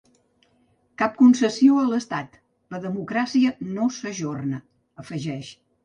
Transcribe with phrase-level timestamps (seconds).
[1.01, 2.41] Cap concessió a l’estat,
[2.77, 4.65] la democràcia no s’ajorna,
[5.07, 5.59] afegeix.